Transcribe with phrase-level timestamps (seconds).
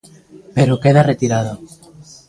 [0.55, 1.53] Pero queda retirada.